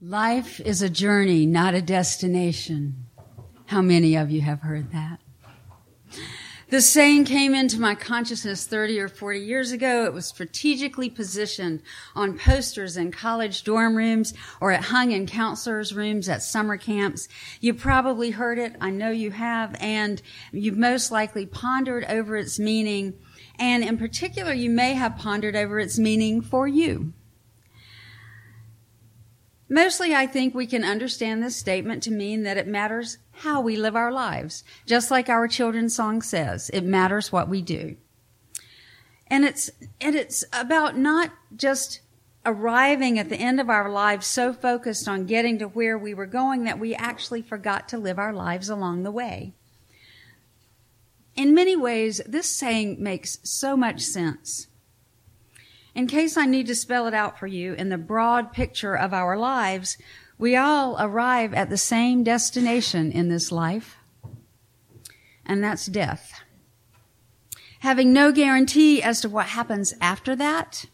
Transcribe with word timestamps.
Life 0.00 0.60
is 0.60 0.80
a 0.80 0.88
journey, 0.88 1.44
not 1.44 1.74
a 1.74 1.82
destination. 1.82 3.06
How 3.66 3.82
many 3.82 4.14
of 4.14 4.30
you 4.30 4.42
have 4.42 4.60
heard 4.60 4.92
that? 4.92 5.18
This 6.68 6.88
saying 6.88 7.24
came 7.24 7.52
into 7.52 7.80
my 7.80 7.96
consciousness 7.96 8.64
30 8.64 9.00
or 9.00 9.08
40 9.08 9.40
years 9.40 9.72
ago. 9.72 10.04
It 10.04 10.12
was 10.12 10.26
strategically 10.26 11.10
positioned 11.10 11.82
on 12.14 12.38
posters 12.38 12.96
in 12.96 13.10
college 13.10 13.64
dorm 13.64 13.96
rooms 13.96 14.34
or 14.60 14.70
it 14.70 14.82
hung 14.82 15.10
in 15.10 15.26
counselors' 15.26 15.92
rooms 15.92 16.28
at 16.28 16.44
summer 16.44 16.76
camps. 16.76 17.26
You 17.60 17.74
probably 17.74 18.30
heard 18.30 18.60
it. 18.60 18.76
I 18.80 18.90
know 18.90 19.10
you 19.10 19.32
have. 19.32 19.74
And 19.80 20.22
you've 20.52 20.78
most 20.78 21.10
likely 21.10 21.44
pondered 21.44 22.04
over 22.04 22.36
its 22.36 22.60
meaning. 22.60 23.14
And 23.58 23.82
in 23.82 23.98
particular, 23.98 24.52
you 24.52 24.70
may 24.70 24.92
have 24.92 25.16
pondered 25.16 25.56
over 25.56 25.80
its 25.80 25.98
meaning 25.98 26.40
for 26.40 26.68
you. 26.68 27.14
Mostly, 29.68 30.14
I 30.14 30.26
think 30.26 30.54
we 30.54 30.66
can 30.66 30.82
understand 30.82 31.42
this 31.42 31.56
statement 31.56 32.02
to 32.04 32.10
mean 32.10 32.42
that 32.44 32.56
it 32.56 32.66
matters 32.66 33.18
how 33.32 33.60
we 33.60 33.76
live 33.76 33.96
our 33.96 34.10
lives. 34.10 34.64
Just 34.86 35.10
like 35.10 35.28
our 35.28 35.46
children's 35.46 35.94
song 35.94 36.22
says, 36.22 36.70
it 36.72 36.84
matters 36.84 37.30
what 37.30 37.48
we 37.48 37.60
do. 37.60 37.96
And 39.26 39.44
it's, 39.44 39.70
and 40.00 40.16
it's 40.16 40.44
about 40.54 40.96
not 40.96 41.32
just 41.54 42.00
arriving 42.46 43.18
at 43.18 43.28
the 43.28 43.36
end 43.36 43.60
of 43.60 43.68
our 43.68 43.90
lives 43.90 44.26
so 44.26 44.54
focused 44.54 45.06
on 45.06 45.26
getting 45.26 45.58
to 45.58 45.68
where 45.68 45.98
we 45.98 46.14
were 46.14 46.26
going 46.26 46.64
that 46.64 46.78
we 46.78 46.94
actually 46.94 47.42
forgot 47.42 47.88
to 47.90 47.98
live 47.98 48.18
our 48.18 48.32
lives 48.32 48.70
along 48.70 49.02
the 49.02 49.10
way. 49.10 49.52
In 51.36 51.54
many 51.54 51.76
ways, 51.76 52.22
this 52.26 52.48
saying 52.48 52.96
makes 53.02 53.38
so 53.42 53.76
much 53.76 54.00
sense. 54.00 54.67
In 55.98 56.06
case 56.06 56.36
I 56.36 56.46
need 56.46 56.68
to 56.68 56.76
spell 56.76 57.08
it 57.08 57.12
out 57.12 57.40
for 57.40 57.48
you, 57.48 57.74
in 57.74 57.88
the 57.88 57.98
broad 57.98 58.52
picture 58.52 58.96
of 58.96 59.12
our 59.12 59.36
lives, 59.36 59.98
we 60.38 60.54
all 60.54 60.96
arrive 61.00 61.52
at 61.52 61.70
the 61.70 61.76
same 61.76 62.22
destination 62.22 63.10
in 63.10 63.30
this 63.30 63.50
life, 63.50 63.96
and 65.44 65.60
that's 65.60 65.86
death. 65.86 66.40
Having 67.80 68.12
no 68.12 68.30
guarantee 68.30 69.02
as 69.02 69.20
to 69.22 69.28
what 69.28 69.46
happens 69.46 69.92
after 70.00 70.36
that, 70.36 70.84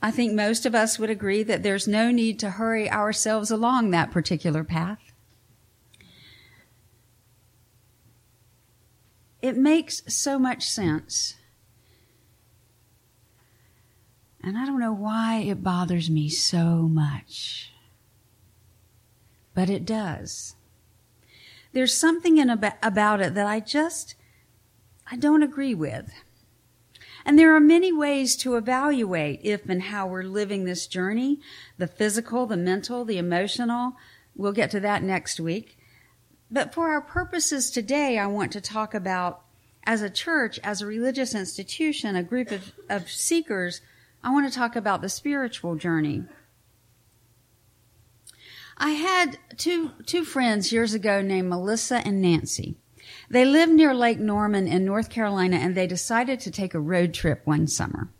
I 0.00 0.12
think 0.12 0.32
most 0.32 0.64
of 0.64 0.76
us 0.76 0.96
would 0.96 1.10
agree 1.10 1.42
that 1.42 1.64
there's 1.64 1.88
no 1.88 2.12
need 2.12 2.38
to 2.38 2.50
hurry 2.50 2.88
ourselves 2.88 3.50
along 3.50 3.90
that 3.90 4.12
particular 4.12 4.62
path. 4.62 5.00
It 9.42 9.56
makes 9.56 10.04
so 10.06 10.38
much 10.38 10.70
sense 10.70 11.34
and 14.42 14.56
I 14.56 14.64
don't 14.64 14.80
know 14.80 14.92
why 14.92 15.38
it 15.38 15.62
bothers 15.62 16.08
me 16.10 16.28
so 16.28 16.88
much. 16.88 17.72
But 19.54 19.68
it 19.68 19.84
does. 19.84 20.54
There's 21.72 21.94
something 21.94 22.38
in 22.38 22.50
ab- 22.50 22.78
about 22.82 23.20
it 23.20 23.34
that 23.34 23.46
I 23.46 23.60
just, 23.60 24.14
I 25.10 25.16
don't 25.16 25.42
agree 25.42 25.74
with. 25.74 26.10
And 27.24 27.38
there 27.38 27.54
are 27.54 27.60
many 27.60 27.92
ways 27.92 28.34
to 28.36 28.56
evaluate 28.56 29.40
if 29.42 29.68
and 29.68 29.82
how 29.82 30.06
we're 30.06 30.22
living 30.22 30.64
this 30.64 30.86
journey 30.86 31.40
the 31.76 31.86
physical, 31.86 32.46
the 32.46 32.56
mental, 32.56 33.04
the 33.04 33.18
emotional. 33.18 33.96
We'll 34.34 34.52
get 34.52 34.70
to 34.70 34.80
that 34.80 35.02
next 35.02 35.38
week. 35.38 35.76
But 36.50 36.72
for 36.72 36.88
our 36.88 37.00
purposes 37.00 37.70
today, 37.70 38.18
I 38.18 38.26
want 38.26 38.52
to 38.52 38.60
talk 38.60 38.94
about 38.94 39.42
as 39.84 40.02
a 40.02 40.10
church, 40.10 40.58
as 40.64 40.80
a 40.80 40.86
religious 40.86 41.34
institution, 41.34 42.16
a 42.16 42.22
group 42.22 42.50
of, 42.50 42.72
of 42.88 43.10
seekers 43.10 43.80
I 44.22 44.30
want 44.30 44.50
to 44.50 44.56
talk 44.56 44.76
about 44.76 45.00
the 45.00 45.08
spiritual 45.08 45.76
journey. 45.76 46.24
I 48.76 48.90
had 48.90 49.38
two, 49.56 49.90
two 50.06 50.24
friends 50.24 50.72
years 50.72 50.94
ago 50.94 51.20
named 51.20 51.48
Melissa 51.48 51.96
and 52.06 52.20
Nancy. 52.20 52.76
They 53.28 53.44
lived 53.44 53.72
near 53.72 53.94
Lake 53.94 54.18
Norman 54.18 54.66
in 54.66 54.84
North 54.84 55.10
Carolina 55.10 55.56
and 55.56 55.74
they 55.74 55.86
decided 55.86 56.40
to 56.40 56.50
take 56.50 56.74
a 56.74 56.80
road 56.80 57.14
trip 57.14 57.42
one 57.44 57.66
summer. 57.66 58.10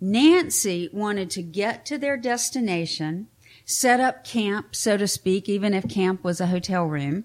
Nancy 0.00 0.88
wanted 0.92 1.30
to 1.30 1.42
get 1.42 1.86
to 1.86 1.98
their 1.98 2.16
destination, 2.16 3.28
set 3.64 4.00
up 4.00 4.24
camp, 4.24 4.74
so 4.74 4.96
to 4.96 5.06
speak, 5.06 5.48
even 5.48 5.72
if 5.72 5.88
camp 5.88 6.22
was 6.22 6.40
a 6.40 6.48
hotel 6.48 6.84
room, 6.84 7.24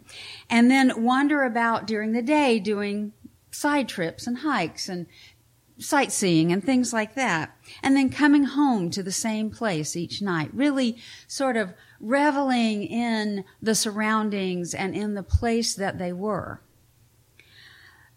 and 0.50 0.70
then 0.70 1.04
wander 1.04 1.44
about 1.44 1.88
during 1.88 2.14
the 2.14 2.22
day 2.22 2.60
doing 2.60 3.14
side 3.52 3.90
trips 3.90 4.28
and 4.28 4.40
hikes 4.40 4.88
and 4.88 5.08
sightseeing 5.80 6.52
and 6.52 6.64
things 6.64 6.94
like 6.94 7.16
that. 7.16 7.56
And 7.82 7.96
then 7.96 8.10
coming 8.10 8.44
home 8.44 8.90
to 8.92 9.02
the 9.02 9.12
same 9.12 9.50
place 9.50 9.96
each 9.96 10.22
night, 10.22 10.52
really 10.54 10.98
sort 11.28 11.58
of 11.58 11.74
reveling 12.00 12.84
in 12.84 13.46
the 13.62 13.76
surroundings 13.76 14.74
and 14.74 14.96
in 14.96 15.16
the 15.16 15.24
place 15.24 15.74
that 15.76 15.98
they 15.98 16.14
were. 16.14 16.62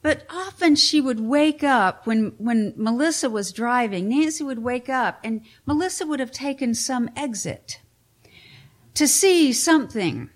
But 0.03 0.27
often 0.29 0.75
she 0.75 1.01
would 1.01 1.21
wake 1.21 1.63
up 1.63 2.07
when, 2.07 2.35
when 2.39 2.75
Melissa 2.77 3.31
was 3.31 3.53
driving, 3.53 4.09
Nancy 4.09 4.43
would 4.43 4.59
wake 4.59 4.89
up 4.89 5.21
and 5.23 5.43
Melissa 5.65 6.07
would 6.07 6.19
have 6.19 6.33
taken 6.33 6.75
some 6.75 7.09
exit 7.17 7.79
to 8.95 9.07
see 9.07 9.53
something 9.53 10.29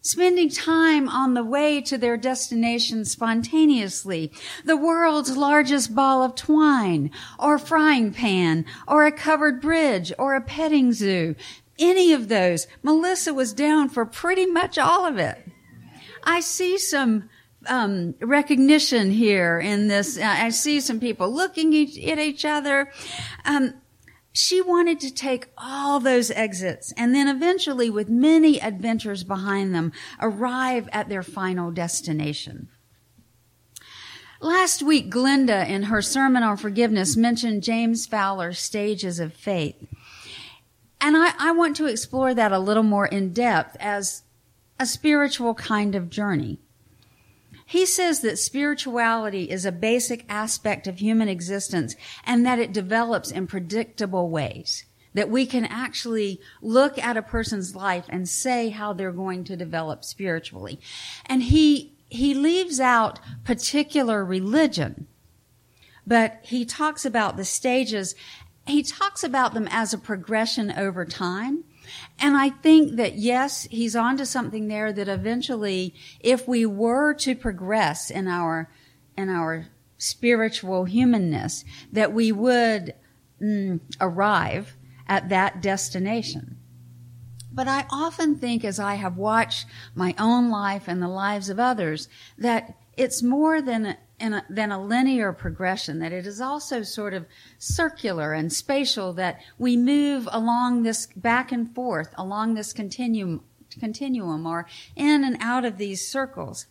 spending 0.00 0.48
time 0.48 1.08
on 1.08 1.34
the 1.34 1.44
way 1.44 1.80
to 1.82 1.98
their 1.98 2.16
destination 2.16 3.04
spontaneously, 3.04 4.32
the 4.64 4.76
world's 4.76 5.36
largest 5.36 5.94
ball 5.94 6.22
of 6.22 6.34
twine, 6.34 7.10
or 7.38 7.58
frying 7.58 8.12
pan, 8.12 8.64
or 8.86 9.04
a 9.04 9.12
covered 9.12 9.60
bridge, 9.60 10.12
or 10.18 10.34
a 10.34 10.40
petting 10.40 10.92
zoo. 10.92 11.34
Any 11.78 12.12
of 12.12 12.28
those. 12.28 12.66
Melissa 12.82 13.32
was 13.32 13.52
down 13.52 13.88
for 13.88 14.04
pretty 14.04 14.46
much 14.46 14.78
all 14.78 15.06
of 15.06 15.18
it. 15.18 15.38
I 16.24 16.40
see 16.40 16.78
some 16.78 17.28
um, 17.66 18.14
recognition 18.20 19.10
here 19.10 19.58
in 19.58 19.88
this. 19.88 20.18
I 20.18 20.48
see 20.50 20.80
some 20.80 21.00
people 21.00 21.32
looking 21.32 21.68
at 21.74 22.18
each 22.18 22.44
other. 22.44 22.90
Um, 23.44 23.74
she 24.38 24.62
wanted 24.62 25.00
to 25.00 25.12
take 25.12 25.48
all 25.58 25.98
those 25.98 26.30
exits 26.30 26.92
and 26.96 27.12
then 27.12 27.26
eventually, 27.26 27.90
with 27.90 28.08
many 28.08 28.60
adventures 28.60 29.24
behind 29.24 29.74
them, 29.74 29.92
arrive 30.20 30.88
at 30.92 31.08
their 31.08 31.24
final 31.24 31.72
destination. 31.72 32.68
Last 34.40 34.80
week, 34.80 35.10
Glenda, 35.10 35.68
in 35.68 35.84
her 35.84 36.00
sermon 36.00 36.44
on 36.44 36.56
forgiveness, 36.56 37.16
mentioned 37.16 37.64
James 37.64 38.06
Fowler's 38.06 38.60
stages 38.60 39.18
of 39.18 39.34
faith. 39.34 39.74
And 41.00 41.16
I, 41.16 41.32
I 41.36 41.50
want 41.50 41.74
to 41.76 41.86
explore 41.86 42.32
that 42.32 42.52
a 42.52 42.60
little 42.60 42.84
more 42.84 43.06
in 43.06 43.32
depth 43.32 43.76
as 43.80 44.22
a 44.78 44.86
spiritual 44.86 45.54
kind 45.54 45.96
of 45.96 46.10
journey. 46.10 46.60
He 47.68 47.84
says 47.84 48.20
that 48.22 48.38
spirituality 48.38 49.50
is 49.50 49.66
a 49.66 49.72
basic 49.72 50.24
aspect 50.26 50.86
of 50.86 51.00
human 51.00 51.28
existence 51.28 51.96
and 52.24 52.46
that 52.46 52.58
it 52.58 52.72
develops 52.72 53.30
in 53.30 53.46
predictable 53.46 54.30
ways. 54.30 54.86
That 55.12 55.28
we 55.28 55.44
can 55.44 55.66
actually 55.66 56.40
look 56.62 56.96
at 56.98 57.18
a 57.18 57.22
person's 57.22 57.76
life 57.76 58.06
and 58.08 58.26
say 58.26 58.70
how 58.70 58.94
they're 58.94 59.12
going 59.12 59.44
to 59.44 59.54
develop 59.54 60.02
spiritually. 60.02 60.80
And 61.26 61.42
he, 61.42 61.92
he 62.08 62.32
leaves 62.32 62.80
out 62.80 63.20
particular 63.44 64.24
religion, 64.24 65.06
but 66.06 66.38
he 66.44 66.64
talks 66.64 67.04
about 67.04 67.36
the 67.36 67.44
stages. 67.44 68.14
He 68.66 68.82
talks 68.82 69.22
about 69.22 69.52
them 69.52 69.68
as 69.70 69.92
a 69.92 69.98
progression 69.98 70.72
over 70.72 71.04
time. 71.04 71.64
And 72.18 72.36
I 72.36 72.50
think 72.50 72.96
that 72.96 73.16
yes, 73.16 73.64
he's 73.70 73.96
onto 73.96 74.24
something 74.24 74.68
there 74.68 74.92
that 74.92 75.08
eventually, 75.08 75.94
if 76.20 76.46
we 76.46 76.66
were 76.66 77.14
to 77.14 77.34
progress 77.34 78.10
in 78.10 78.28
our, 78.28 78.70
in 79.16 79.28
our 79.28 79.68
spiritual 79.98 80.84
humanness, 80.84 81.64
that 81.92 82.12
we 82.12 82.32
would 82.32 82.94
mm, 83.42 83.80
arrive 84.00 84.76
at 85.06 85.28
that 85.28 85.60
destination. 85.62 86.56
But 87.52 87.66
I 87.66 87.86
often 87.90 88.36
think 88.36 88.64
as 88.64 88.78
I 88.78 88.94
have 88.94 89.16
watched 89.16 89.66
my 89.94 90.14
own 90.18 90.50
life 90.50 90.86
and 90.86 91.02
the 91.02 91.08
lives 91.08 91.48
of 91.48 91.58
others, 91.58 92.08
that 92.36 92.76
it's 92.98 93.22
more 93.22 93.62
than 93.62 93.86
a, 94.20 94.44
than 94.50 94.72
a 94.72 94.82
linear 94.82 95.32
progression, 95.32 96.00
that 96.00 96.12
it 96.12 96.26
is 96.26 96.40
also 96.40 96.82
sort 96.82 97.14
of 97.14 97.26
circular 97.56 98.32
and 98.32 98.52
spatial, 98.52 99.12
that 99.14 99.40
we 99.56 99.76
move 99.76 100.28
along 100.32 100.82
this 100.82 101.06
back 101.14 101.52
and 101.52 101.72
forth, 101.74 102.12
along 102.18 102.54
this 102.54 102.72
continuum, 102.72 103.44
continuum 103.78 104.44
or 104.44 104.66
in 104.96 105.22
and 105.22 105.36
out 105.40 105.64
of 105.64 105.78
these 105.78 106.06
circles. 106.06 106.66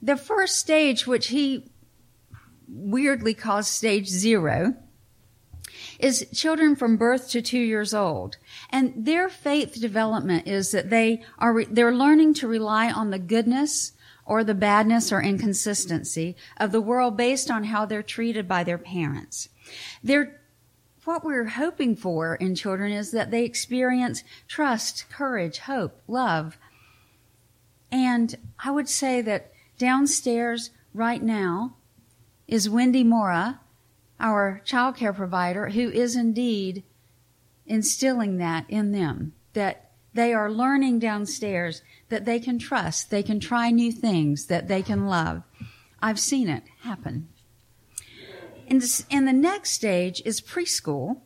The 0.00 0.16
first 0.16 0.56
stage, 0.56 1.06
which 1.06 1.28
he 1.28 1.68
weirdly 2.68 3.34
calls 3.34 3.68
stage 3.68 4.08
zero, 4.08 4.74
is 6.02 6.26
children 6.34 6.76
from 6.76 6.98
birth 6.98 7.30
to 7.30 7.40
two 7.40 7.60
years 7.60 7.94
old. 7.94 8.36
And 8.68 8.92
their 8.94 9.28
faith 9.30 9.80
development 9.80 10.46
is 10.46 10.72
that 10.72 10.90
they 10.90 11.22
are, 11.38 11.64
they're 11.64 11.94
learning 11.94 12.34
to 12.34 12.48
rely 12.48 12.90
on 12.90 13.10
the 13.10 13.18
goodness, 13.18 13.92
or 14.24 14.44
the 14.44 14.54
badness 14.54 15.12
or 15.12 15.20
inconsistency 15.20 16.36
of 16.56 16.72
the 16.72 16.80
world 16.80 17.16
based 17.16 17.50
on 17.50 17.64
how 17.64 17.84
they're 17.84 18.02
treated 18.02 18.46
by 18.46 18.64
their 18.64 18.78
parents. 18.78 19.48
They're 20.02 20.40
what 21.04 21.24
we're 21.24 21.46
hoping 21.46 21.96
for 21.96 22.36
in 22.36 22.54
children 22.54 22.92
is 22.92 23.10
that 23.10 23.32
they 23.32 23.44
experience 23.44 24.22
trust, 24.46 25.06
courage, 25.10 25.58
hope, 25.58 26.00
love. 26.06 26.56
And 27.90 28.36
I 28.64 28.70
would 28.70 28.88
say 28.88 29.20
that 29.22 29.52
downstairs 29.78 30.70
right 30.94 31.20
now 31.20 31.74
is 32.46 32.70
Wendy 32.70 33.02
Mora, 33.02 33.58
our 34.22 34.62
child 34.64 34.96
care 34.96 35.12
provider, 35.12 35.68
who 35.68 35.90
is 35.90 36.16
indeed 36.16 36.84
instilling 37.66 38.38
that 38.38 38.64
in 38.68 38.92
them, 38.92 39.34
that 39.52 39.90
they 40.14 40.32
are 40.32 40.50
learning 40.50 40.98
downstairs 40.98 41.82
that 42.08 42.24
they 42.24 42.38
can 42.38 42.58
trust, 42.58 43.10
they 43.10 43.22
can 43.22 43.40
try 43.40 43.70
new 43.70 43.90
things, 43.90 44.46
that 44.46 44.68
they 44.68 44.82
can 44.82 45.06
love. 45.06 45.42
I've 46.00 46.20
seen 46.20 46.48
it 46.48 46.62
happen. 46.80 47.28
And, 48.68 48.82
and 49.10 49.26
the 49.26 49.32
next 49.32 49.70
stage 49.70 50.22
is 50.24 50.40
preschool. 50.40 51.20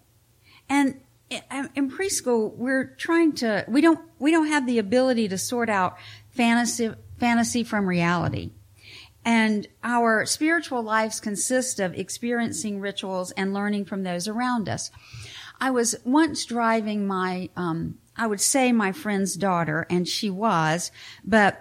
And 0.68 1.00
in 1.30 1.90
preschool, 1.90 2.54
we're 2.56 2.94
trying 2.96 3.32
to, 3.34 3.64
we 3.68 3.80
don't, 3.80 4.00
we 4.18 4.30
don't 4.30 4.48
have 4.48 4.66
the 4.66 4.78
ability 4.78 5.28
to 5.28 5.38
sort 5.38 5.68
out 5.68 5.96
fantasy, 6.30 6.92
fantasy 7.18 7.64
from 7.64 7.86
reality. 7.86 8.52
And 9.26 9.66
our 9.82 10.24
spiritual 10.24 10.84
lives 10.84 11.18
consist 11.18 11.80
of 11.80 11.94
experiencing 11.94 12.80
rituals 12.80 13.32
and 13.32 13.52
learning 13.52 13.86
from 13.86 14.04
those 14.04 14.28
around 14.28 14.68
us. 14.68 14.92
I 15.60 15.72
was 15.72 15.96
once 16.04 16.44
driving 16.44 17.08
my, 17.08 17.50
um, 17.56 17.98
I 18.16 18.28
would 18.28 18.40
say 18.40 18.70
my 18.70 18.92
friend's 18.92 19.34
daughter, 19.34 19.84
and 19.90 20.06
she 20.06 20.30
was, 20.30 20.92
but 21.24 21.60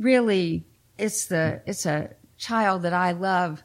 really, 0.00 0.64
it's 0.98 1.26
the, 1.26 1.62
it's 1.66 1.86
a 1.86 2.10
child 2.36 2.82
that 2.82 2.92
I 2.92 3.12
love 3.12 3.62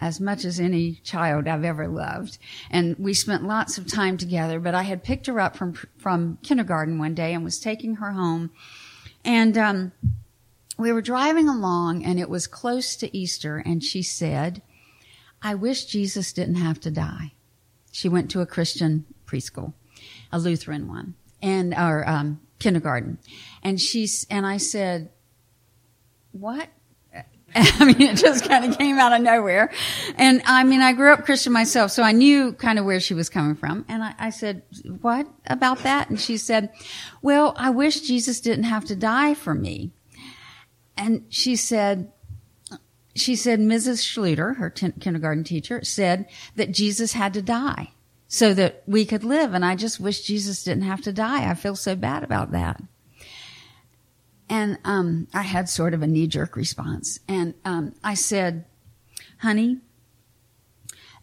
as 0.00 0.18
much 0.18 0.46
as 0.46 0.58
any 0.58 0.94
child 0.94 1.46
I've 1.46 1.64
ever 1.64 1.88
loved. 1.88 2.38
And 2.70 2.96
we 2.98 3.12
spent 3.12 3.44
lots 3.44 3.76
of 3.76 3.86
time 3.86 4.16
together, 4.16 4.58
but 4.58 4.74
I 4.74 4.82
had 4.84 5.04
picked 5.04 5.26
her 5.26 5.38
up 5.38 5.54
from, 5.54 5.74
from 5.98 6.38
kindergarten 6.42 6.98
one 6.98 7.14
day 7.14 7.34
and 7.34 7.44
was 7.44 7.60
taking 7.60 7.96
her 7.96 8.12
home. 8.12 8.52
And, 9.22 9.58
um, 9.58 9.92
we 10.76 10.92
were 10.92 11.02
driving 11.02 11.48
along 11.48 12.04
and 12.04 12.20
it 12.20 12.28
was 12.28 12.46
close 12.46 12.96
to 12.96 13.16
Easter 13.16 13.62
and 13.64 13.82
she 13.82 14.02
said, 14.02 14.62
I 15.42 15.54
wish 15.54 15.86
Jesus 15.86 16.32
didn't 16.32 16.56
have 16.56 16.80
to 16.80 16.90
die. 16.90 17.32
She 17.92 18.08
went 18.08 18.30
to 18.32 18.40
a 18.40 18.46
Christian 18.46 19.06
preschool, 19.26 19.72
a 20.32 20.38
Lutheran 20.38 20.88
one, 20.88 21.14
and, 21.40 21.72
our 21.72 22.06
um, 22.08 22.40
kindergarten. 22.58 23.18
And 23.62 23.80
she's, 23.80 24.26
and 24.30 24.46
I 24.46 24.58
said, 24.58 25.10
what? 26.32 26.68
I 27.54 27.84
mean, 27.84 28.02
it 28.02 28.16
just 28.16 28.46
kind 28.46 28.64
of 28.64 28.76
came 28.76 28.98
out 28.98 29.12
of 29.12 29.22
nowhere. 29.22 29.72
And 30.16 30.42
I 30.44 30.64
mean, 30.64 30.82
I 30.82 30.92
grew 30.92 31.12
up 31.12 31.24
Christian 31.24 31.52
myself, 31.52 31.90
so 31.90 32.02
I 32.02 32.12
knew 32.12 32.52
kind 32.52 32.78
of 32.78 32.84
where 32.84 33.00
she 33.00 33.14
was 33.14 33.30
coming 33.30 33.54
from. 33.54 33.86
And 33.88 34.02
I, 34.02 34.14
I, 34.18 34.30
said, 34.30 34.62
what 35.00 35.26
about 35.46 35.78
that? 35.80 36.10
And 36.10 36.20
she 36.20 36.36
said, 36.36 36.70
well, 37.22 37.54
I 37.56 37.70
wish 37.70 38.00
Jesus 38.00 38.40
didn't 38.40 38.64
have 38.64 38.84
to 38.86 38.96
die 38.96 39.34
for 39.34 39.54
me. 39.54 39.92
And 40.96 41.24
she 41.28 41.56
said, 41.56 42.12
she 43.14 43.34
said, 43.34 43.60
Mrs. 43.60 44.02
Schluter, 44.02 44.56
her 44.56 44.70
t- 44.70 44.92
kindergarten 45.00 45.44
teacher, 45.44 45.82
said 45.82 46.26
that 46.56 46.72
Jesus 46.72 47.12
had 47.12 47.32
to 47.34 47.42
die 47.42 47.92
so 48.28 48.52
that 48.54 48.82
we 48.86 49.04
could 49.04 49.24
live. 49.24 49.54
And 49.54 49.64
I 49.64 49.74
just 49.74 50.00
wish 50.00 50.22
Jesus 50.22 50.62
didn't 50.64 50.84
have 50.84 51.02
to 51.02 51.12
die. 51.12 51.48
I 51.48 51.54
feel 51.54 51.76
so 51.76 51.96
bad 51.96 52.22
about 52.22 52.52
that. 52.52 52.82
And 54.48 54.78
um, 54.84 55.28
I 55.34 55.42
had 55.42 55.68
sort 55.68 55.94
of 55.94 56.02
a 56.02 56.06
knee 56.06 56.26
jerk 56.26 56.56
response. 56.56 57.18
And 57.26 57.54
um, 57.64 57.94
I 58.04 58.14
said, 58.14 58.64
honey, 59.38 59.78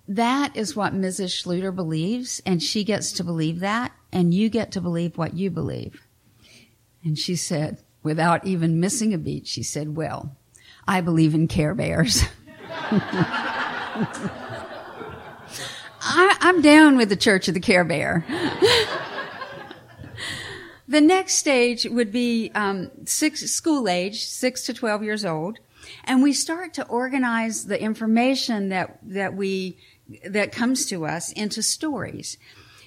that 0.07 0.55
is 0.57 0.75
what 0.75 0.93
Mrs. 0.93 1.31
Schluter 1.31 1.73
believes, 1.73 2.41
and 2.45 2.61
she 2.61 2.83
gets 2.83 3.13
to 3.13 3.23
believe 3.23 3.61
that, 3.61 3.93
and 4.11 4.33
you 4.33 4.49
get 4.49 4.71
to 4.73 4.81
believe 4.81 5.17
what 5.17 5.35
you 5.35 5.49
believe. 5.49 6.05
And 7.03 7.17
she 7.17 7.37
said, 7.37 7.79
without 8.03 8.45
even 8.45 8.79
missing 8.79 9.13
a 9.13 9.17
beat, 9.17 9.47
she 9.47 9.63
said, 9.63 9.95
Well, 9.95 10.35
I 10.87 11.01
believe 11.01 11.33
in 11.33 11.47
Care 11.47 11.73
Bears. 11.73 12.23
I, 16.05 16.37
am 16.41 16.61
down 16.61 16.97
with 16.97 17.09
the 17.09 17.15
Church 17.15 17.47
of 17.47 17.53
the 17.53 17.59
Care 17.59 17.85
Bear. 17.85 18.25
The 20.87 21.01
next 21.01 21.35
stage 21.35 21.85
would 21.85 22.11
be 22.11 22.51
um, 22.53 22.91
six, 23.05 23.41
school 23.49 23.87
age, 23.87 24.25
six 24.25 24.65
to 24.65 24.73
12 24.73 25.03
years 25.03 25.25
old. 25.25 25.57
And 26.03 26.21
we 26.21 26.33
start 26.33 26.73
to 26.75 26.85
organize 26.87 27.65
the 27.65 27.81
information 27.81 28.69
that, 28.69 28.99
that 29.01 29.33
we, 29.33 29.77
that 30.23 30.51
comes 30.51 30.85
to 30.87 31.05
us 31.05 31.31
into 31.31 31.63
stories. 31.63 32.37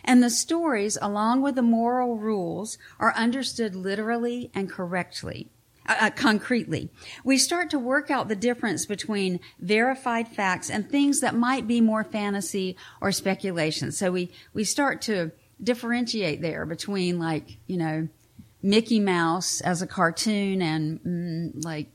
And 0.07 0.23
the 0.23 0.31
stories, 0.31 0.97
along 1.03 1.43
with 1.43 1.57
the 1.57 1.63
moral 1.63 2.17
rules, 2.17 2.79
are 2.99 3.15
understood 3.15 3.75
literally 3.75 4.51
and 4.55 4.71
correctly. 4.71 5.51
Uh, 5.89 5.97
uh, 6.01 6.11
concretely. 6.11 6.91
We 7.23 7.39
start 7.39 7.71
to 7.71 7.79
work 7.79 8.11
out 8.11 8.29
the 8.29 8.35
difference 8.35 8.87
between 8.87 9.39
verified 9.61 10.27
facts 10.27 10.69
and 10.69 10.91
things 10.91 11.21
that 11.21 11.35
might 11.35 11.69
be 11.69 11.81
more 11.81 12.03
fantasy 12.03 12.77
or 13.01 13.13
speculation. 13.13 13.93
So 13.93 14.11
we, 14.11 14.33
we 14.53 14.65
start 14.65 15.01
to 15.03 15.31
differentiate 15.63 16.43
there 16.43 16.67
between 16.67 17.21
like, 17.21 17.59
you 17.69 17.77
know, 17.77 18.09
Mickey 18.63 18.99
Mouse 18.99 19.61
as 19.61 19.81
a 19.81 19.87
cartoon 19.87 20.61
and 20.61 21.01
mm, 21.05 21.65
like, 21.65 21.87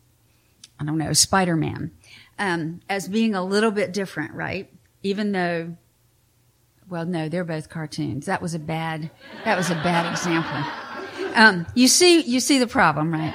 I 0.79 0.85
don't 0.85 0.97
know, 0.97 1.11
Spider 1.11 1.57
Man 1.57 1.91
um, 2.41 2.81
as 2.89 3.07
being 3.07 3.35
a 3.35 3.43
little 3.43 3.71
bit 3.71 3.93
different, 3.93 4.33
right? 4.33 4.73
Even 5.03 5.31
though, 5.31 5.77
well, 6.91 7.05
no, 7.05 7.29
they're 7.29 7.45
both 7.45 7.69
cartoons. 7.69 8.25
That 8.25 8.41
was 8.41 8.53
a 8.53 8.59
bad, 8.59 9.09
that 9.45 9.57
was 9.57 9.71
a 9.71 9.75
bad 9.75 10.11
example. 10.11 11.31
Um, 11.35 11.65
you 11.73 11.87
see, 11.87 12.19
you 12.19 12.41
see 12.41 12.59
the 12.59 12.67
problem, 12.67 13.13
right? 13.13 13.33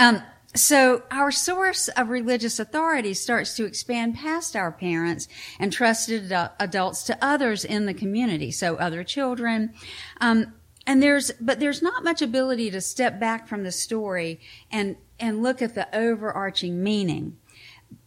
Um, 0.00 0.20
so 0.56 1.04
our 1.12 1.30
source 1.30 1.86
of 1.86 2.08
religious 2.08 2.58
authority 2.58 3.14
starts 3.14 3.54
to 3.54 3.64
expand 3.64 4.16
past 4.16 4.56
our 4.56 4.72
parents 4.72 5.28
and 5.60 5.72
trusted 5.72 6.32
adults 6.58 7.04
to 7.04 7.16
others 7.24 7.64
in 7.64 7.86
the 7.86 7.94
community. 7.94 8.50
So 8.50 8.74
other 8.74 9.04
children. 9.04 9.72
Um, 10.20 10.54
and 10.84 11.00
there's, 11.00 11.30
but 11.40 11.60
there's 11.60 11.82
not 11.82 12.02
much 12.02 12.20
ability 12.20 12.72
to 12.72 12.80
step 12.80 13.20
back 13.20 13.46
from 13.46 13.62
the 13.62 13.70
story 13.70 14.40
and, 14.72 14.96
and 15.20 15.44
look 15.44 15.62
at 15.62 15.76
the 15.76 15.86
overarching 15.96 16.82
meaning. 16.82 17.36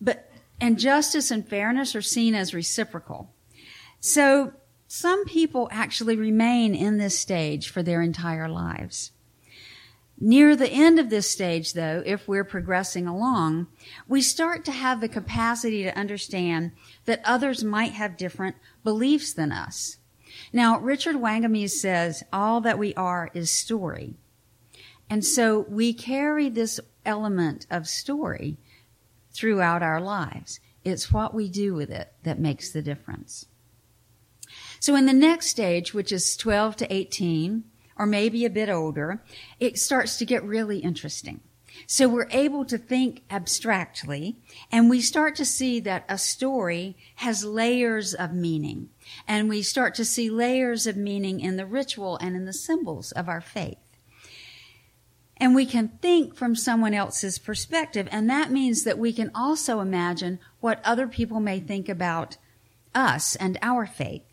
But, 0.02 0.30
and 0.60 0.78
justice 0.78 1.32
and 1.32 1.48
fairness 1.48 1.96
are 1.96 2.02
seen 2.02 2.36
as 2.36 2.54
reciprocal. 2.54 3.34
So 4.02 4.52
some 4.96 5.26
people 5.26 5.68
actually 5.72 6.16
remain 6.16 6.76
in 6.76 7.00
this 7.00 7.18
stage 7.18 7.68
for 7.68 7.82
their 7.82 8.00
entire 8.00 8.48
lives. 8.48 9.12
Near 10.20 10.56
the 10.56 10.70
end 10.70 11.00
of 11.00 11.10
this 11.10 11.28
stage, 11.32 11.74
though, 11.74 12.04
if 12.06 12.28
we're 12.28 12.44
progressing 12.44 13.08
along, 13.08 13.66
we 14.08 14.22
start 14.22 14.64
to 14.66 14.72
have 14.72 15.02
the 15.02 15.10
capacity 15.10 15.82
to 15.82 15.98
understand 15.98 16.74
that 17.06 17.24
others 17.26 17.64
might 17.64 17.94
have 17.94 18.18
different 18.18 18.56
beliefs 18.84 19.34
than 19.34 19.52
us. 19.52 19.98
Now, 20.54 20.78
Richard 20.80 21.16
Wagamese 21.16 21.72
says 21.72 22.24
all 22.32 22.62
that 22.62 22.78
we 22.78 22.94
are 22.94 23.32
is 23.34 23.50
story. 23.50 24.14
And 25.10 25.26
so 25.26 25.66
we 25.68 25.96
carry 25.96 26.50
this 26.50 26.80
element 27.04 27.66
of 27.72 27.88
story 27.88 28.58
throughout 29.32 29.82
our 29.82 30.00
lives. 30.00 30.60
It's 30.84 31.12
what 31.12 31.34
we 31.34 31.50
do 31.50 31.74
with 31.74 31.90
it 31.90 32.14
that 32.22 32.38
makes 32.38 32.70
the 32.70 32.84
difference. 32.84 33.48
So 34.84 34.98
in 34.98 35.06
the 35.06 35.14
next 35.14 35.48
stage, 35.48 35.94
which 35.94 36.12
is 36.12 36.36
12 36.36 36.76
to 36.76 36.94
18, 36.94 37.64
or 37.96 38.06
maybe 38.06 38.44
a 38.44 38.50
bit 38.50 38.68
older, 38.68 39.24
it 39.58 39.80
starts 39.80 40.18
to 40.18 40.26
get 40.26 40.44
really 40.44 40.80
interesting. 40.80 41.40
So 41.88 42.10
we're 42.10 42.28
able 42.32 42.66
to 42.66 42.78
think 42.78 43.24
abstractly 43.32 44.42
and 44.74 44.90
we 44.90 45.00
start 45.00 45.38
to 45.38 45.46
see 45.46 45.80
that 45.80 46.04
a 46.10 46.18
story 46.18 46.98
has 47.16 47.46
layers 47.46 48.14
of 48.14 48.34
meaning 48.34 48.90
and 49.26 49.48
we 49.48 49.62
start 49.62 49.96
to 49.96 50.04
see 50.04 50.30
layers 50.30 50.86
of 50.86 50.98
meaning 50.98 51.40
in 51.40 51.56
the 51.56 51.66
ritual 51.66 52.18
and 52.18 52.36
in 52.36 52.44
the 52.44 52.52
symbols 52.52 53.14
of 53.14 53.30
our 53.30 53.40
faith. 53.40 53.78
And 55.38 55.56
we 55.56 55.66
can 55.66 55.98
think 56.02 56.36
from 56.36 56.58
someone 56.58 56.94
else's 56.94 57.40
perspective 57.40 58.10
and 58.12 58.30
that 58.30 58.52
means 58.52 58.84
that 58.84 59.00
we 59.00 59.14
can 59.14 59.32
also 59.34 59.80
imagine 59.80 60.40
what 60.60 60.82
other 60.84 61.08
people 61.08 61.40
may 61.40 61.62
think 61.62 61.88
about 61.88 62.36
us 62.94 63.38
and 63.38 63.58
our 63.62 63.86
faith 63.86 64.24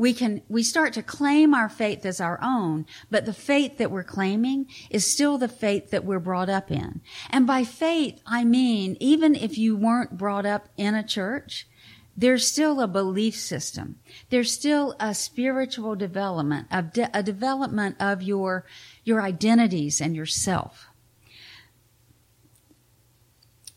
we 0.00 0.14
can 0.14 0.40
we 0.48 0.62
start 0.62 0.94
to 0.94 1.02
claim 1.02 1.52
our 1.52 1.68
faith 1.68 2.06
as 2.06 2.22
our 2.22 2.40
own 2.42 2.86
but 3.10 3.26
the 3.26 3.34
faith 3.34 3.76
that 3.76 3.90
we're 3.90 4.02
claiming 4.02 4.66
is 4.88 5.04
still 5.04 5.36
the 5.36 5.46
faith 5.46 5.90
that 5.90 6.06
we're 6.06 6.18
brought 6.18 6.48
up 6.48 6.70
in. 6.70 7.02
And 7.28 7.46
by 7.46 7.64
faith 7.64 8.18
i 8.26 8.42
mean 8.42 8.96
even 8.98 9.34
if 9.34 9.58
you 9.58 9.76
weren't 9.76 10.16
brought 10.16 10.46
up 10.46 10.70
in 10.78 10.94
a 10.94 11.06
church 11.06 11.68
there's 12.16 12.46
still 12.46 12.80
a 12.80 12.88
belief 12.88 13.34
system. 13.34 13.96
There's 14.28 14.52
still 14.52 14.94
a 15.00 15.14
spiritual 15.14 15.96
development 15.96 16.66
of 16.70 16.92
de- 16.92 17.10
a 17.14 17.22
development 17.22 17.96
of 18.00 18.22
your 18.22 18.64
your 19.04 19.20
identities 19.22 20.00
and 20.00 20.16
yourself. 20.16 20.88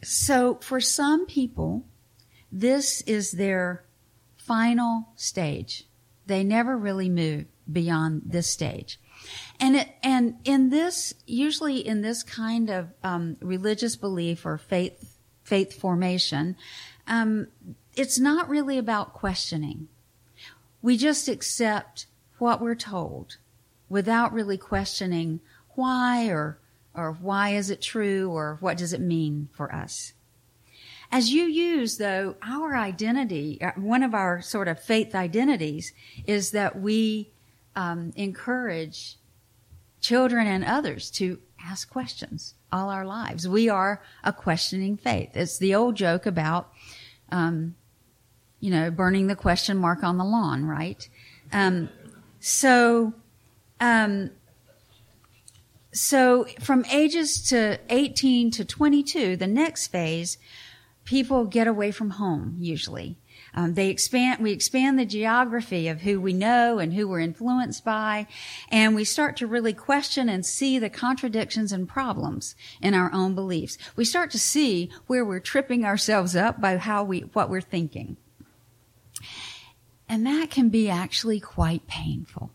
So 0.01 0.55
for 0.61 0.79
some 0.79 1.25
people 1.25 1.85
this 2.49 3.01
is 3.01 3.31
their 3.33 3.83
final 4.37 5.09
stage 5.15 5.85
They 6.25 6.43
never 6.43 6.77
really 6.77 7.09
move 7.09 7.45
beyond 7.71 8.23
this 8.25 8.47
stage. 8.47 8.99
And 9.59 9.75
it, 9.77 9.89
and 10.01 10.35
in 10.43 10.69
this, 10.69 11.13
usually 11.25 11.85
in 11.85 12.01
this 12.01 12.23
kind 12.23 12.69
of 12.69 12.89
um, 13.03 13.37
religious 13.41 13.95
belief 13.95 14.45
or 14.45 14.57
faith 14.57 15.17
faith 15.43 15.79
formation, 15.79 16.55
um, 17.07 17.47
it's 17.95 18.17
not 18.17 18.49
really 18.49 18.77
about 18.77 19.13
questioning. 19.13 19.87
We 20.81 20.97
just 20.97 21.27
accept 21.27 22.07
what 22.37 22.61
we're 22.61 22.75
told 22.75 23.37
without 23.89 24.33
really 24.33 24.57
questioning 24.57 25.39
why 25.75 26.27
or 26.27 26.59
or 26.95 27.13
why 27.13 27.49
is 27.49 27.69
it 27.69 27.81
true 27.81 28.29
or 28.31 28.57
what 28.59 28.77
does 28.77 28.93
it 28.93 29.01
mean 29.01 29.49
for 29.53 29.73
us. 29.73 30.13
As 31.13 31.29
UUs 31.29 31.99
though, 31.99 32.37
our 32.41 32.75
identity, 32.75 33.61
uh, 33.61 33.73
one 33.75 34.01
of 34.01 34.15
our 34.15 34.41
sort 34.41 34.67
of 34.67 34.81
faith 34.81 35.13
identities 35.13 35.93
is 36.25 36.49
that 36.51 36.81
we 36.81 37.29
um, 37.75 38.13
encourage 38.15 39.17
children 40.01 40.47
and 40.47 40.65
others 40.65 41.11
to 41.11 41.37
ask 41.63 41.87
questions 41.87 42.55
all 42.71 42.89
our 42.89 43.05
lives. 43.05 43.47
We 43.47 43.69
are 43.69 44.01
a 44.23 44.33
questioning 44.33 44.97
faith. 44.97 45.37
It's 45.37 45.59
the 45.59 45.75
old 45.75 45.95
joke 45.95 46.25
about, 46.25 46.71
um, 47.31 47.75
you 48.59 48.71
know, 48.71 48.89
burning 48.89 49.27
the 49.27 49.35
question 49.35 49.77
mark 49.77 50.03
on 50.03 50.17
the 50.17 50.25
lawn, 50.25 50.65
right? 50.65 51.07
Um, 51.51 51.89
so, 52.39 53.13
um, 53.79 54.31
so 55.91 56.47
from 56.59 56.85
ages 56.91 57.39
to 57.49 57.79
18 57.91 58.49
to 58.49 58.65
22, 58.65 59.37
the 59.37 59.45
next 59.45 59.89
phase, 59.89 60.39
people 61.03 61.45
get 61.45 61.67
away 61.67 61.91
from 61.91 62.11
home 62.11 62.55
usually. 62.59 63.17
Um, 63.55 63.75
they 63.75 63.89
expand, 63.89 64.41
we 64.41 64.51
expand 64.51 64.97
the 64.97 65.05
geography 65.05 65.87
of 65.87 66.01
who 66.01 66.19
we 66.19 66.33
know 66.33 66.79
and 66.79 66.93
who 66.93 67.07
we're 67.07 67.19
influenced 67.19 67.85
by, 67.85 68.27
and 68.69 68.95
we 68.95 69.03
start 69.03 69.37
to 69.37 69.47
really 69.47 69.73
question 69.73 70.27
and 70.29 70.45
see 70.45 70.79
the 70.79 70.89
contradictions 70.89 71.71
and 71.71 71.87
problems 71.87 72.55
in 72.81 72.93
our 72.93 73.13
own 73.13 73.35
beliefs. 73.35 73.77
We 73.95 74.05
start 74.05 74.31
to 74.31 74.39
see 74.39 74.91
where 75.07 75.23
we're 75.23 75.39
tripping 75.39 75.85
ourselves 75.85 76.35
up 76.35 76.59
by 76.59 76.77
how 76.77 77.03
we, 77.03 77.21
what 77.21 77.49
we're 77.49 77.61
thinking. 77.61 78.17
And 80.09 80.25
that 80.25 80.49
can 80.49 80.69
be 80.69 80.89
actually 80.89 81.39
quite 81.39 81.87
painful. 81.87 82.51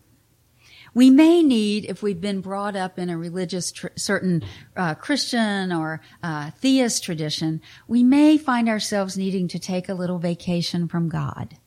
We 0.93 1.09
may 1.09 1.43
need, 1.43 1.85
if 1.85 2.01
we've 2.01 2.21
been 2.21 2.41
brought 2.41 2.75
up 2.75 2.97
in 2.97 3.09
a 3.09 3.17
religious, 3.17 3.71
tr- 3.71 3.87
certain 3.95 4.43
uh, 4.75 4.95
Christian 4.95 5.71
or 5.71 6.01
uh, 6.23 6.51
theist 6.51 7.03
tradition, 7.03 7.61
we 7.87 8.03
may 8.03 8.37
find 8.37 8.67
ourselves 8.67 9.17
needing 9.17 9.47
to 9.49 9.59
take 9.59 9.87
a 9.87 9.93
little 9.93 10.19
vacation 10.19 10.87
from 10.87 11.09
God. 11.09 11.57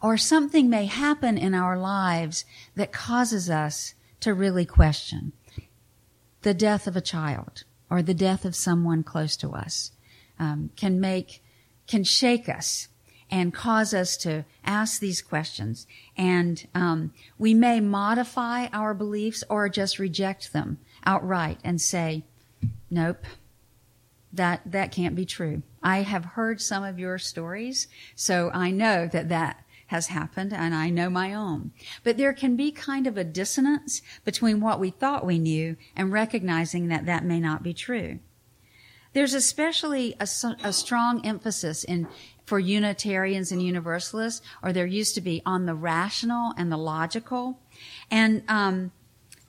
Or 0.00 0.16
something 0.16 0.68
may 0.68 0.86
happen 0.86 1.38
in 1.38 1.54
our 1.54 1.78
lives 1.78 2.44
that 2.74 2.92
causes 2.92 3.48
us 3.48 3.94
to 4.20 4.34
really 4.34 4.66
question 4.66 5.32
the 6.42 6.54
death 6.54 6.86
of 6.86 6.96
a 6.96 7.00
child 7.00 7.64
or 7.88 8.02
the 8.02 8.14
death 8.14 8.44
of 8.44 8.56
someone 8.56 9.02
close 9.02 9.36
to 9.36 9.50
us 9.50 9.92
um, 10.38 10.70
can 10.76 11.00
make 11.00 11.42
can 11.86 12.04
shake 12.04 12.48
us 12.48 12.88
and 13.32 13.54
cause 13.54 13.94
us 13.94 14.18
to 14.18 14.44
ask 14.62 15.00
these 15.00 15.22
questions. 15.22 15.86
And 16.18 16.68
um, 16.74 17.14
we 17.38 17.54
may 17.54 17.80
modify 17.80 18.66
our 18.66 18.92
beliefs 18.92 19.42
or 19.48 19.70
just 19.70 19.98
reject 19.98 20.52
them 20.52 20.78
outright 21.04 21.58
and 21.64 21.80
say, 21.80 22.24
"Nope, 22.90 23.24
that 24.32 24.60
that 24.70 24.92
can't 24.92 25.16
be 25.16 25.24
true." 25.24 25.62
I 25.82 26.02
have 26.02 26.36
heard 26.36 26.60
some 26.60 26.84
of 26.84 26.98
your 26.98 27.18
stories, 27.18 27.88
so 28.14 28.50
I 28.52 28.70
know 28.70 29.08
that 29.08 29.30
that 29.30 29.64
has 29.86 30.06
happened 30.08 30.52
and 30.52 30.74
I 30.74 30.90
know 30.90 31.10
my 31.10 31.34
own. 31.34 31.72
But 32.02 32.16
there 32.16 32.32
can 32.32 32.56
be 32.56 32.70
kind 32.70 33.06
of 33.06 33.16
a 33.16 33.24
dissonance 33.24 34.00
between 34.24 34.60
what 34.60 34.80
we 34.80 34.90
thought 34.90 35.26
we 35.26 35.38
knew 35.38 35.76
and 35.96 36.12
recognizing 36.12 36.88
that 36.88 37.04
that 37.06 37.24
may 37.24 37.40
not 37.40 37.62
be 37.62 37.74
true. 37.74 38.20
There's 39.12 39.34
especially 39.34 40.16
a, 40.18 40.26
a 40.64 40.72
strong 40.72 41.24
emphasis 41.26 41.84
in 41.84 42.08
for 42.44 42.58
Unitarians 42.58 43.52
and 43.52 43.62
Universalists, 43.62 44.42
or 44.62 44.72
there 44.72 44.86
used 44.86 45.14
to 45.14 45.20
be 45.20 45.42
on 45.46 45.66
the 45.66 45.74
rational 45.74 46.52
and 46.56 46.70
the 46.70 46.76
logical, 46.76 47.58
and 48.10 48.42
um, 48.48 48.92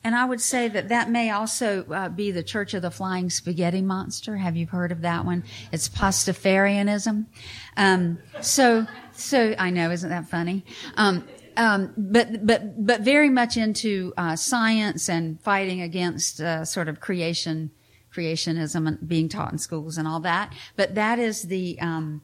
and 0.03 0.15
I 0.15 0.25
would 0.25 0.41
say 0.41 0.67
that 0.67 0.89
that 0.89 1.09
may 1.09 1.31
also 1.31 1.85
uh, 1.85 2.09
be 2.09 2.31
the 2.31 2.43
Church 2.43 2.73
of 2.73 2.81
the 2.81 2.91
Flying 2.91 3.29
Spaghetti 3.29 3.81
Monster. 3.81 4.37
Have 4.37 4.57
you 4.57 4.67
heard 4.67 4.91
of 4.91 5.01
that 5.01 5.25
one? 5.25 5.43
It's 5.71 5.87
Pastafarianism. 5.87 7.25
Um, 7.77 8.19
so 8.41 8.85
so 9.13 9.55
I 9.57 9.69
know, 9.69 9.91
isn't 9.91 10.09
that 10.09 10.27
funny? 10.27 10.65
Um, 10.95 11.27
um, 11.55 11.93
but 11.95 12.45
but 12.45 12.85
but 12.85 13.01
very 13.01 13.29
much 13.29 13.57
into 13.57 14.13
uh, 14.17 14.35
science 14.35 15.09
and 15.09 15.39
fighting 15.41 15.81
against 15.81 16.41
uh, 16.41 16.65
sort 16.65 16.89
of 16.89 16.99
creation 16.99 17.71
creationism 18.13 19.07
being 19.07 19.29
taught 19.29 19.51
in 19.51 19.57
schools 19.57 19.97
and 19.97 20.07
all 20.07 20.19
that. 20.19 20.53
But 20.75 20.95
that 20.95 21.19
is 21.19 21.43
the 21.43 21.79
um, 21.79 22.21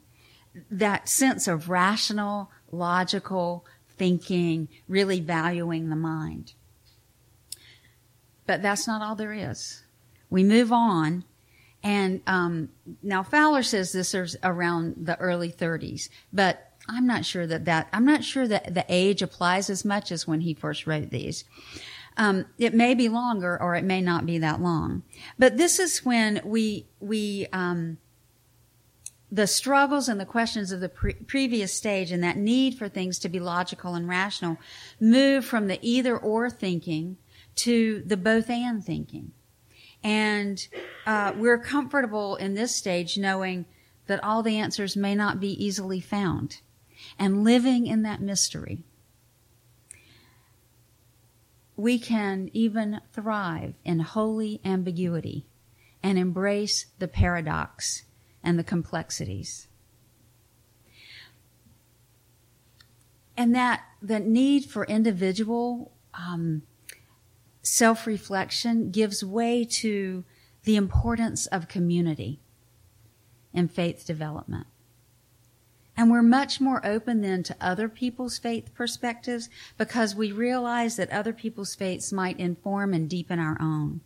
that 0.70 1.08
sense 1.08 1.46
of 1.46 1.68
rational, 1.68 2.50
logical 2.72 3.64
thinking, 3.88 4.68
really 4.88 5.20
valuing 5.20 5.88
the 5.88 5.96
mind. 5.96 6.54
But 8.46 8.62
that's 8.62 8.86
not 8.86 9.02
all 9.02 9.14
there 9.14 9.32
is. 9.32 9.84
We 10.28 10.42
move 10.42 10.72
on, 10.72 11.24
and 11.82 12.20
um, 12.26 12.70
now 13.02 13.22
Fowler 13.22 13.62
says 13.62 13.92
this 13.92 14.14
is 14.14 14.36
around 14.42 15.06
the 15.06 15.18
early 15.18 15.50
30s, 15.52 16.08
but 16.32 16.72
I'm 16.88 17.06
not 17.06 17.24
sure 17.24 17.46
that 17.46 17.64
that 17.66 17.88
I'm 17.92 18.04
not 18.04 18.24
sure 18.24 18.48
that 18.48 18.74
the 18.74 18.84
age 18.88 19.22
applies 19.22 19.70
as 19.70 19.84
much 19.84 20.10
as 20.10 20.26
when 20.26 20.40
he 20.40 20.54
first 20.54 20.86
wrote 20.86 21.10
these. 21.10 21.44
Um, 22.16 22.46
it 22.58 22.74
may 22.74 22.94
be 22.94 23.08
longer, 23.08 23.60
or 23.60 23.76
it 23.76 23.84
may 23.84 24.00
not 24.00 24.26
be 24.26 24.38
that 24.38 24.60
long. 24.60 25.02
But 25.38 25.56
this 25.56 25.78
is 25.78 26.04
when 26.04 26.40
we 26.44 26.86
we 26.98 27.46
um, 27.52 27.98
the 29.32 29.46
struggles 29.46 30.08
and 30.08 30.20
the 30.20 30.26
questions 30.26 30.72
of 30.72 30.80
the 30.80 30.88
pre- 30.88 31.14
previous 31.14 31.72
stage 31.72 32.10
and 32.10 32.22
that 32.22 32.36
need 32.36 32.74
for 32.76 32.88
things 32.88 33.18
to 33.20 33.28
be 33.28 33.38
logical 33.38 33.94
and 33.94 34.08
rational 34.08 34.58
move 34.98 35.44
from 35.44 35.68
the 35.68 35.78
either 35.82 36.16
or 36.16 36.50
thinking 36.50 37.16
to 37.54 38.02
the 38.04 38.16
both 38.16 38.50
and 38.50 38.84
thinking. 38.84 39.32
And 40.02 40.66
uh, 41.06 41.32
we're 41.36 41.58
comfortable 41.58 42.36
in 42.36 42.54
this 42.54 42.74
stage 42.74 43.18
knowing 43.18 43.66
that 44.06 44.22
all 44.24 44.42
the 44.42 44.58
answers 44.58 44.96
may 44.96 45.14
not 45.14 45.38
be 45.38 45.64
easily 45.64 46.00
found 46.00 46.60
and 47.18 47.44
living 47.44 47.86
in 47.86 48.02
that 48.02 48.20
mystery. 48.20 48.82
We 51.76 51.98
can 51.98 52.50
even 52.52 53.00
thrive 53.12 53.74
in 53.84 54.00
holy 54.00 54.60
ambiguity 54.64 55.46
and 56.02 56.18
embrace 56.18 56.86
the 56.98 57.08
paradox 57.08 58.04
and 58.42 58.58
the 58.58 58.64
complexities. 58.64 59.68
And 63.36 63.54
that 63.54 63.82
the 64.02 64.20
need 64.20 64.66
for 64.66 64.84
individual 64.84 65.92
um, 66.14 66.62
self 67.62 68.06
reflection 68.06 68.90
gives 68.90 69.24
way 69.24 69.64
to 69.64 70.24
the 70.64 70.76
importance 70.76 71.46
of 71.46 71.68
community 71.68 72.40
in 73.52 73.68
faith 73.68 74.06
development. 74.06 74.66
And 75.96 76.10
we're 76.10 76.22
much 76.22 76.60
more 76.60 76.84
open 76.86 77.20
then 77.20 77.42
to 77.42 77.56
other 77.60 77.88
people's 77.88 78.38
faith 78.38 78.72
perspectives 78.74 79.50
because 79.76 80.14
we 80.14 80.32
realize 80.32 80.96
that 80.96 81.10
other 81.10 81.32
people's 81.32 81.74
faiths 81.74 82.12
might 82.12 82.40
inform 82.40 82.94
and 82.94 83.08
deepen 83.08 83.38
our 83.38 83.58
own. 83.60 84.00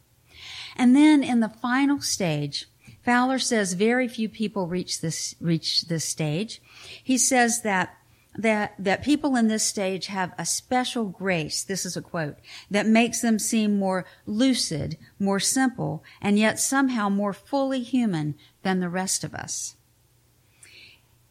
And 0.76 0.96
then 0.96 1.22
in 1.22 1.40
the 1.40 1.48
final 1.48 2.00
stage, 2.00 2.66
Fowler 3.04 3.38
says 3.38 3.74
very 3.74 4.08
few 4.08 4.28
people 4.28 4.66
reach 4.66 5.00
this, 5.00 5.34
reach 5.40 5.82
this 5.82 6.04
stage. 6.04 6.62
He 7.02 7.18
says 7.18 7.62
that 7.62 7.96
that, 8.36 8.74
that 8.80 9.04
people 9.04 9.36
in 9.36 9.46
this 9.46 9.62
stage 9.62 10.08
have 10.08 10.32
a 10.36 10.44
special 10.44 11.04
grace, 11.04 11.62
this 11.62 11.86
is 11.86 11.96
a 11.96 12.02
quote, 12.02 12.36
that 12.70 12.86
makes 12.86 13.20
them 13.20 13.38
seem 13.38 13.78
more 13.78 14.04
lucid, 14.26 14.98
more 15.20 15.38
simple, 15.38 16.02
and 16.20 16.36
yet 16.36 16.58
somehow 16.58 17.08
more 17.08 17.32
fully 17.32 17.80
human 17.82 18.34
than 18.62 18.80
the 18.80 18.88
rest 18.88 19.22
of 19.22 19.34
us. 19.34 19.76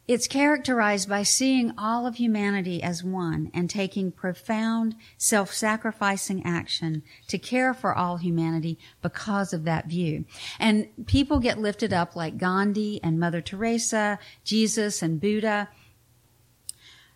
It's 0.05 0.27
characterized 0.27 1.07
by 1.07 1.23
seeing 1.23 1.73
all 1.77 2.05
of 2.05 2.15
humanity 2.15 2.83
as 2.83 3.05
one 3.05 3.49
and 3.53 3.69
taking 3.69 4.11
profound 4.11 4.95
self-sacrificing 5.17 6.45
action 6.45 7.03
to 7.27 7.37
care 7.37 7.73
for 7.73 7.95
all 7.95 8.17
humanity 8.17 8.77
because 9.01 9.53
of 9.53 9.63
that 9.63 9.87
view. 9.87 10.25
And 10.59 10.89
people 11.05 11.39
get 11.39 11.57
lifted 11.57 11.93
up 11.93 12.17
like 12.17 12.37
Gandhi 12.37 12.99
and 13.01 13.17
Mother 13.17 13.39
Teresa, 13.39 14.19
Jesus 14.43 15.01
and 15.01 15.21
Buddha. 15.21 15.69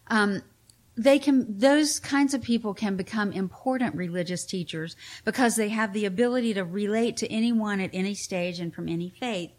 Um, 0.08 0.44
they 0.98 1.20
can 1.20 1.60
those 1.60 2.00
kinds 2.00 2.34
of 2.34 2.42
people 2.42 2.74
can 2.74 2.96
become 2.96 3.32
important 3.32 3.96
religious 3.96 4.44
teachers 4.46 4.96
because 5.24 5.56
they 5.56 5.70
have 5.70 5.94
the 5.94 6.06
ability 6.06 6.56
to 6.56 6.64
relate 6.64 7.16
to 7.18 7.32
anyone 7.32 7.80
at 7.80 7.92
any 7.94 8.16
stage 8.16 8.60
and 8.60 8.74
from 8.74 8.90
any 8.90 9.10
faith 9.10 9.52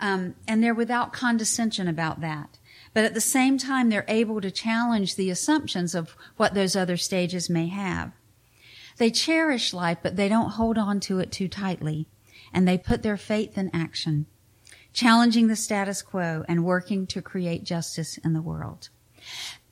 um, 0.00 0.34
and 0.48 0.62
they're 0.62 0.74
without 0.74 1.12
condescension 1.12 1.86
about 1.86 2.22
that 2.22 2.58
But 2.96 3.04
at 3.04 3.12
the 3.12 3.20
same 3.20 3.58
time, 3.58 3.90
they're 3.90 4.06
able 4.08 4.40
to 4.40 4.50
challenge 4.50 5.16
the 5.16 5.28
assumptions 5.28 5.94
of 5.94 6.16
what 6.38 6.54
those 6.54 6.74
other 6.74 6.96
stages 6.96 7.50
may 7.50 7.66
have. 7.66 8.12
They 8.96 9.10
cherish 9.10 9.74
life, 9.74 9.98
but 10.02 10.16
they 10.16 10.30
don't 10.30 10.52
hold 10.52 10.78
on 10.78 11.00
to 11.00 11.18
it 11.18 11.30
too 11.30 11.46
tightly, 11.46 12.08
and 12.54 12.66
they 12.66 12.78
put 12.78 13.02
their 13.02 13.18
faith 13.18 13.58
in 13.58 13.68
action, 13.74 14.24
challenging 14.94 15.48
the 15.48 15.56
status 15.56 16.00
quo 16.00 16.46
and 16.48 16.64
working 16.64 17.06
to 17.08 17.20
create 17.20 17.64
justice 17.64 18.16
in 18.24 18.32
the 18.32 18.40
world. 18.40 18.88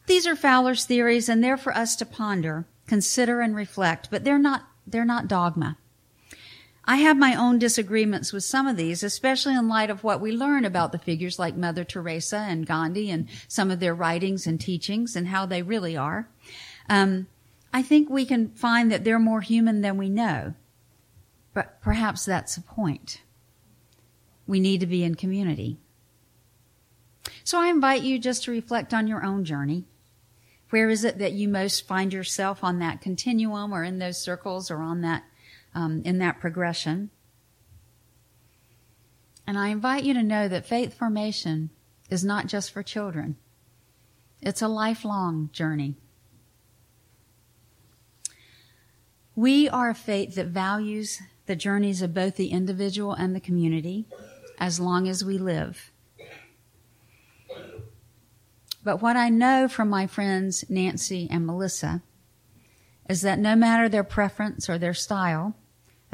These 0.04 0.26
are 0.26 0.36
Fowler's 0.36 0.84
theories, 0.84 1.30
and 1.30 1.42
they're 1.42 1.56
for 1.56 1.74
us 1.74 1.96
to 1.96 2.04
ponder, 2.04 2.66
consider, 2.86 3.40
and 3.40 3.56
reflect, 3.56 4.10
but 4.10 4.24
they're 4.24 4.38
not, 4.38 4.68
they're 4.86 5.06
not 5.06 5.28
dogma. 5.28 5.78
I 6.86 6.96
have 6.96 7.16
my 7.16 7.34
own 7.34 7.58
disagreements 7.58 8.32
with 8.32 8.44
some 8.44 8.66
of 8.66 8.76
these, 8.76 9.02
especially 9.02 9.54
in 9.54 9.68
light 9.68 9.88
of 9.88 10.04
what 10.04 10.20
we 10.20 10.32
learn 10.32 10.64
about 10.64 10.92
the 10.92 10.98
figures 10.98 11.38
like 11.38 11.56
Mother 11.56 11.82
Teresa 11.82 12.36
and 12.36 12.66
Gandhi 12.66 13.10
and 13.10 13.28
some 13.48 13.70
of 13.70 13.80
their 13.80 13.94
writings 13.94 14.46
and 14.46 14.60
teachings 14.60 15.16
and 15.16 15.28
how 15.28 15.46
they 15.46 15.62
really 15.62 15.96
are. 15.96 16.28
Um, 16.88 17.26
I 17.72 17.82
think 17.82 18.10
we 18.10 18.26
can 18.26 18.50
find 18.50 18.92
that 18.92 19.02
they're 19.02 19.18
more 19.18 19.40
human 19.40 19.80
than 19.80 19.96
we 19.96 20.10
know. 20.10 20.54
But 21.54 21.80
perhaps 21.80 22.24
that's 22.24 22.56
the 22.56 22.62
point. 22.62 23.22
We 24.46 24.60
need 24.60 24.80
to 24.80 24.86
be 24.86 25.02
in 25.04 25.14
community. 25.14 25.78
So 27.44 27.58
I 27.58 27.68
invite 27.68 28.02
you 28.02 28.18
just 28.18 28.44
to 28.44 28.50
reflect 28.50 28.92
on 28.92 29.06
your 29.06 29.24
own 29.24 29.44
journey. 29.44 29.86
Where 30.70 30.90
is 30.90 31.04
it 31.04 31.18
that 31.18 31.32
you 31.32 31.48
most 31.48 31.86
find 31.86 32.12
yourself 32.12 32.62
on 32.62 32.80
that 32.80 33.00
continuum 33.00 33.72
or 33.72 33.84
in 33.84 33.98
those 33.98 34.18
circles 34.18 34.70
or 34.70 34.78
on 34.78 35.00
that 35.02 35.22
um, 35.74 36.02
in 36.04 36.18
that 36.18 36.40
progression. 36.40 37.10
And 39.46 39.58
I 39.58 39.68
invite 39.68 40.04
you 40.04 40.14
to 40.14 40.22
know 40.22 40.48
that 40.48 40.66
faith 40.66 40.94
formation 40.94 41.70
is 42.10 42.24
not 42.24 42.46
just 42.46 42.70
for 42.70 42.82
children. 42.82 43.36
It's 44.40 44.62
a 44.62 44.68
lifelong 44.68 45.50
journey. 45.52 45.96
We 49.36 49.68
are 49.68 49.90
a 49.90 49.94
faith 49.94 50.36
that 50.36 50.46
values 50.46 51.20
the 51.46 51.56
journeys 51.56 52.02
of 52.02 52.14
both 52.14 52.36
the 52.36 52.48
individual 52.48 53.12
and 53.12 53.34
the 53.34 53.40
community 53.40 54.06
as 54.58 54.78
long 54.80 55.08
as 55.08 55.24
we 55.24 55.38
live. 55.38 55.90
But 58.84 59.00
what 59.00 59.16
I 59.16 59.30
know 59.30 59.66
from 59.66 59.88
my 59.88 60.06
friends 60.06 60.64
Nancy 60.68 61.26
and 61.30 61.46
Melissa 61.46 62.02
is 63.08 63.22
that 63.22 63.38
no 63.38 63.56
matter 63.56 63.88
their 63.88 64.04
preference 64.04 64.68
or 64.68 64.78
their 64.78 64.94
style, 64.94 65.56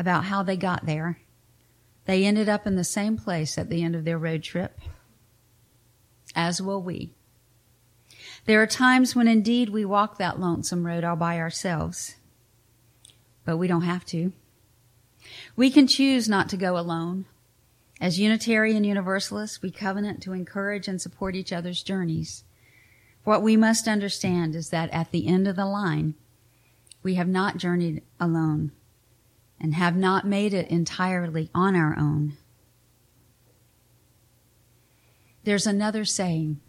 about 0.01 0.25
how 0.25 0.43
they 0.43 0.57
got 0.57 0.87
there. 0.87 1.19
They 2.07 2.25
ended 2.25 2.49
up 2.49 2.67
in 2.67 2.75
the 2.75 2.85
same 2.85 3.19
place 3.19 3.59
at 3.59 3.69
the 3.69 3.83
end 3.83 3.95
of 3.95 4.05
their 4.05 4.19
road 4.19 4.43
trip, 4.43 4.81
as 6.35 6.63
will 6.63 6.83
we. 6.83 7.13
There 8.47 8.63
are 8.63 8.67
times 8.67 9.15
when 9.15 9.29
indeed 9.29 9.69
we 9.69 9.85
walk 9.85 10.17
that 10.17 10.41
lonesome 10.41 10.87
road 10.87 11.05
all 11.05 11.17
by 11.17 11.39
ourselves, 11.39 12.17
but 13.45 13.59
we 13.59 13.69
don't 13.69 13.83
have 13.83 14.07
to. 14.07 14.33
We 15.55 15.71
can 15.71 15.87
choose 15.87 16.29
not 16.29 16.49
to 16.49 16.57
go 16.57 16.79
alone. 16.79 17.27
As 18.01 18.19
Unitarian 18.19 18.85
Universalists, 18.85 19.61
we 19.61 19.71
covenant 19.71 20.23
to 20.23 20.33
encourage 20.33 20.89
and 20.89 20.99
support 20.99 21.37
each 21.37 21.53
other's 21.53 21.83
journeys. 21.83 22.45
What 23.25 23.43
we 23.43 23.55
must 23.55 23.87
understand 23.87 24.55
is 24.57 24.71
that 24.71 24.89
at 24.91 25.11
the 25.11 25.27
end 25.27 25.47
of 25.47 25.57
the 25.57 25.67
line, 25.67 26.15
we 27.03 27.17
have 27.17 27.29
not 27.29 27.59
journeyed 27.59 28.03
alone 28.19 28.73
and 29.61 29.75
have 29.75 29.97
not 29.97 30.27
made 30.27 30.55
it 30.55 30.69
entirely 30.69 31.51
on 31.55 31.77
our 31.77 31.97
own. 31.99 32.37
There's 35.45 35.67
another 35.67 36.05
saying 36.05 36.61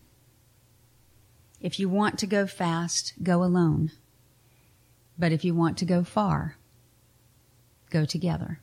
if 1.59 1.79
you 1.79 1.87
want 1.87 2.17
to 2.19 2.27
go 2.27 2.47
fast, 2.47 3.13
go 3.21 3.43
alone. 3.43 3.91
But 5.17 5.31
if 5.31 5.45
you 5.45 5.53
want 5.53 5.77
to 5.77 5.85
go 5.85 6.03
far, 6.03 6.57
go 7.91 8.05
together. 8.05 8.59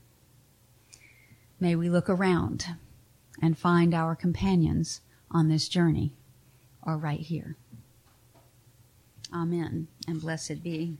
May 1.60 1.76
we 1.76 1.88
look 1.88 2.08
around 2.10 2.66
and 3.40 3.56
find 3.56 3.94
our 3.94 4.16
companions 4.16 5.00
on 5.30 5.48
this 5.48 5.68
journey 5.68 6.12
or 6.82 6.96
right 6.96 7.20
here. 7.20 7.56
Amen 9.32 9.86
and 10.08 10.20
blessed 10.20 10.62
be. 10.62 10.96